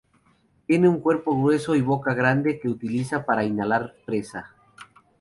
Tiene 0.65 0.89
un 0.89 0.99
cuerpo 0.99 1.37
grueso 1.39 1.75
y 1.75 1.81
boca 1.81 2.15
grande, 2.15 2.59
que 2.59 2.69
utiliza 2.69 3.23
para 3.23 3.43
"inhalar" 3.43 3.93
presa. 4.03 4.49